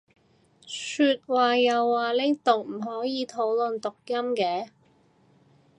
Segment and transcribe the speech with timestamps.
[0.65, 4.69] 話說又話呢度唔可以討論讀音嘅？